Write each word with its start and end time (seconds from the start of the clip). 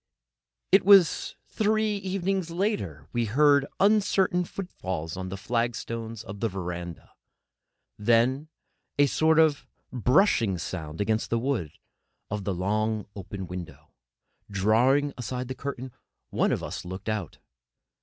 It 0.71 0.83
was 0.83 1.35
three 1.47 1.97
evenings 1.97 2.49
later 2.49 3.01
that 3.01 3.09
we 3.13 3.25
heard 3.25 3.67
uncertain 3.79 4.45
footfalls 4.45 5.15
on 5.15 5.29
the 5.29 5.37
flagstones 5.37 6.23
of 6.23 6.39
the 6.39 6.49
verandah, 6.49 7.11
then 7.99 8.47
a 8.97 9.05
sort 9.05 9.37
of 9.37 9.67
brushing 9.93 10.57
sound 10.57 11.01
against 11.01 11.29
the 11.29 11.37
wood 11.37 11.73
of 12.31 12.45
the 12.45 12.53
long, 12.55 13.05
open 13.15 13.45
window. 13.45 13.91
Drawing 14.49 15.13
aside 15.19 15.49
the 15.49 15.53
curtain, 15.53 15.91
one 16.31 16.51
of 16.51 16.63
us 16.63 16.83
looked 16.83 17.07
out. 17.07 17.37